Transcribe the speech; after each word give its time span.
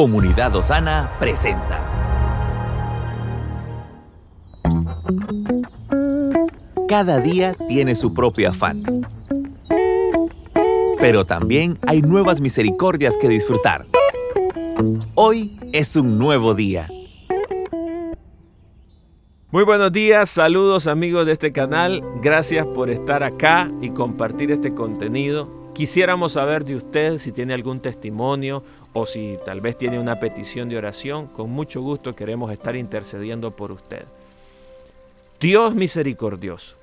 Comunidad 0.00 0.56
Osana 0.56 1.10
presenta. 1.18 1.78
Cada 6.88 7.20
día 7.20 7.54
tiene 7.68 7.94
su 7.94 8.14
propio 8.14 8.48
afán. 8.48 8.82
Pero 10.98 11.26
también 11.26 11.78
hay 11.86 12.00
nuevas 12.00 12.40
misericordias 12.40 13.18
que 13.18 13.28
disfrutar. 13.28 13.84
Hoy 15.16 15.50
es 15.74 15.94
un 15.96 16.18
nuevo 16.18 16.54
día. 16.54 16.88
Muy 19.50 19.64
buenos 19.64 19.92
días, 19.92 20.30
saludos 20.30 20.86
amigos 20.86 21.26
de 21.26 21.32
este 21.32 21.52
canal, 21.52 22.02
gracias 22.22 22.66
por 22.68 22.88
estar 22.88 23.22
acá 23.22 23.70
y 23.82 23.90
compartir 23.90 24.50
este 24.50 24.72
contenido. 24.72 25.59
Quisiéramos 25.74 26.32
saber 26.32 26.64
de 26.64 26.76
usted 26.76 27.18
si 27.18 27.32
tiene 27.32 27.54
algún 27.54 27.80
testimonio 27.80 28.62
o 28.92 29.06
si 29.06 29.38
tal 29.44 29.60
vez 29.60 29.78
tiene 29.78 29.98
una 29.98 30.18
petición 30.18 30.68
de 30.68 30.76
oración, 30.76 31.26
con 31.28 31.50
mucho 31.50 31.80
gusto 31.80 32.14
queremos 32.14 32.50
estar 32.52 32.74
intercediendo 32.76 33.52
por 33.52 33.72
usted. 33.72 34.04
Dios 35.40 35.74
misericordioso. 35.74 36.76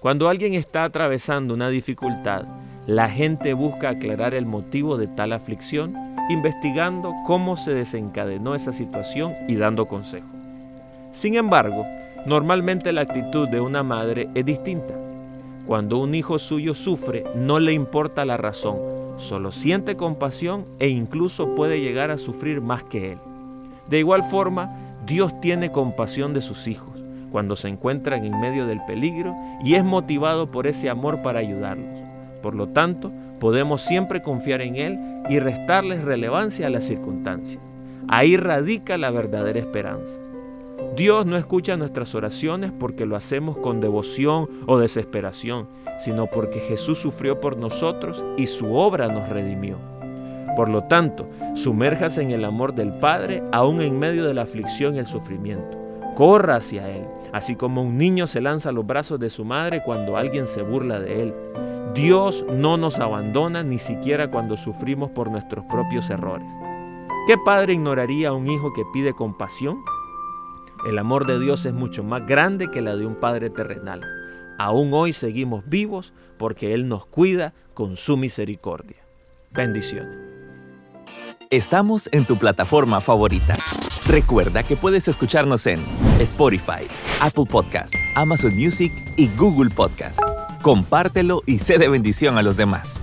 Cuando 0.00 0.28
alguien 0.28 0.54
está 0.54 0.84
atravesando 0.84 1.54
una 1.54 1.70
dificultad, 1.70 2.44
la 2.86 3.08
gente 3.08 3.54
busca 3.54 3.90
aclarar 3.90 4.34
el 4.34 4.46
motivo 4.46 4.96
de 4.96 5.06
tal 5.06 5.32
aflicción, 5.32 5.94
investigando 6.28 7.14
cómo 7.26 7.56
se 7.56 7.72
desencadenó 7.72 8.54
esa 8.54 8.72
situación 8.72 9.34
y 9.48 9.56
dando 9.56 9.86
consejo. 9.86 10.28
Sin 11.12 11.34
embargo, 11.34 11.86
normalmente 12.26 12.92
la 12.92 13.02
actitud 13.02 13.48
de 13.48 13.60
una 13.60 13.82
madre 13.82 14.28
es 14.34 14.44
distinta. 14.44 15.07
Cuando 15.68 15.98
un 15.98 16.14
hijo 16.14 16.38
suyo 16.38 16.74
sufre, 16.74 17.24
no 17.34 17.60
le 17.60 17.74
importa 17.74 18.24
la 18.24 18.38
razón, 18.38 18.78
solo 19.18 19.52
siente 19.52 19.98
compasión 19.98 20.64
e 20.78 20.88
incluso 20.88 21.54
puede 21.54 21.82
llegar 21.82 22.10
a 22.10 22.16
sufrir 22.16 22.62
más 22.62 22.84
que 22.84 23.12
él. 23.12 23.18
De 23.86 23.98
igual 23.98 24.22
forma, 24.22 24.74
Dios 25.06 25.38
tiene 25.42 25.70
compasión 25.70 26.32
de 26.32 26.40
sus 26.40 26.68
hijos 26.68 26.88
cuando 27.30 27.54
se 27.54 27.68
encuentran 27.68 28.24
en 28.24 28.40
medio 28.40 28.66
del 28.66 28.80
peligro 28.86 29.36
y 29.62 29.74
es 29.74 29.84
motivado 29.84 30.50
por 30.50 30.66
ese 30.66 30.88
amor 30.88 31.20
para 31.20 31.40
ayudarlos. 31.40 32.00
Por 32.42 32.54
lo 32.54 32.68
tanto, 32.68 33.12
podemos 33.38 33.82
siempre 33.82 34.22
confiar 34.22 34.62
en 34.62 34.76
Él 34.76 34.98
y 35.28 35.38
restarles 35.38 36.02
relevancia 36.02 36.68
a 36.68 36.70
las 36.70 36.84
circunstancias. 36.84 37.62
Ahí 38.08 38.38
radica 38.38 38.96
la 38.96 39.10
verdadera 39.10 39.58
esperanza. 39.58 40.18
Dios 40.94 41.26
no 41.26 41.36
escucha 41.36 41.76
nuestras 41.76 42.14
oraciones 42.14 42.72
porque 42.72 43.06
lo 43.06 43.16
hacemos 43.16 43.56
con 43.56 43.80
devoción 43.80 44.48
o 44.66 44.78
desesperación, 44.78 45.68
sino 45.98 46.26
porque 46.26 46.60
Jesús 46.60 46.98
sufrió 46.98 47.40
por 47.40 47.56
nosotros 47.56 48.22
y 48.36 48.46
su 48.46 48.74
obra 48.74 49.08
nos 49.08 49.28
redimió. 49.28 49.78
Por 50.56 50.68
lo 50.68 50.84
tanto, 50.84 51.28
sumérjase 51.54 52.22
en 52.22 52.32
el 52.32 52.44
amor 52.44 52.74
del 52.74 52.92
Padre 52.94 53.42
aún 53.52 53.80
en 53.80 53.98
medio 53.98 54.24
de 54.24 54.34
la 54.34 54.42
aflicción 54.42 54.96
y 54.96 54.98
el 54.98 55.06
sufrimiento. 55.06 55.78
Corra 56.16 56.56
hacia 56.56 56.88
Él, 56.90 57.06
así 57.32 57.54
como 57.54 57.82
un 57.82 57.96
niño 57.96 58.26
se 58.26 58.40
lanza 58.40 58.70
a 58.70 58.72
los 58.72 58.84
brazos 58.84 59.20
de 59.20 59.30
su 59.30 59.44
madre 59.44 59.82
cuando 59.84 60.16
alguien 60.16 60.46
se 60.46 60.62
burla 60.62 60.98
de 60.98 61.22
Él. 61.22 61.34
Dios 61.94 62.44
no 62.52 62.76
nos 62.76 62.98
abandona 62.98 63.62
ni 63.62 63.78
siquiera 63.78 64.30
cuando 64.30 64.56
sufrimos 64.56 65.10
por 65.10 65.30
nuestros 65.30 65.64
propios 65.66 66.10
errores. 66.10 66.50
¿Qué 67.28 67.36
padre 67.44 67.74
ignoraría 67.74 68.30
a 68.30 68.32
un 68.32 68.48
hijo 68.48 68.72
que 68.72 68.84
pide 68.92 69.12
compasión? 69.12 69.78
El 70.86 70.98
amor 70.98 71.26
de 71.26 71.40
Dios 71.40 71.66
es 71.66 71.72
mucho 71.72 72.04
más 72.04 72.26
grande 72.26 72.70
que 72.70 72.80
la 72.80 72.96
de 72.96 73.04
un 73.04 73.16
Padre 73.16 73.50
terrenal. 73.50 74.00
Aún 74.58 74.92
hoy 74.94 75.12
seguimos 75.12 75.68
vivos 75.68 76.12
porque 76.38 76.72
Él 76.72 76.88
nos 76.88 77.04
cuida 77.04 77.52
con 77.74 77.96
su 77.96 78.16
misericordia. 78.16 78.96
Bendiciones. 79.50 80.16
Estamos 81.50 82.08
en 82.12 82.24
tu 82.24 82.36
plataforma 82.36 83.00
favorita. 83.00 83.54
Recuerda 84.06 84.62
que 84.62 84.76
puedes 84.76 85.08
escucharnos 85.08 85.66
en 85.66 85.80
Spotify, 86.20 86.86
Apple 87.20 87.46
Podcast, 87.50 87.94
Amazon 88.14 88.54
Music 88.54 88.92
y 89.16 89.28
Google 89.36 89.70
Podcast. 89.70 90.20
Compártelo 90.62 91.42
y 91.46 91.58
sé 91.58 91.78
de 91.78 91.88
bendición 91.88 92.38
a 92.38 92.42
los 92.42 92.56
demás. 92.56 93.00